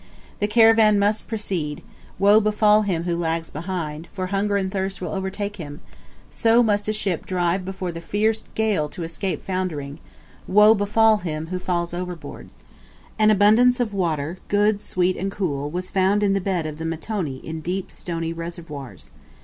[0.39, 1.83] The caravan must proceed
[2.17, 5.79] woe befall him who lags behind, for hunger and thirst will overtake him
[6.31, 9.99] so must a ship drive before the fierce gale to escape foundering
[10.47, 12.47] woe befall him who falls overboard!
[13.19, 16.85] An abundance of water, good, sweet, and cool, was found in the bed of the
[16.85, 19.11] mtoni in deep stony reservoirs.